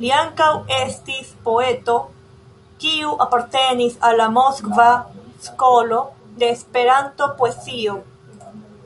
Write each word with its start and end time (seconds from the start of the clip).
Li 0.00 0.08
ankaŭ 0.14 0.48
estis 0.78 1.30
poeto, 1.46 1.94
kiu 2.84 3.14
apartenis 3.28 3.98
al 4.10 4.20
la 4.22 4.28
Moskva 4.40 4.90
skolo 5.48 6.04
de 6.44 6.56
Esperanto-poezio. 6.58 8.02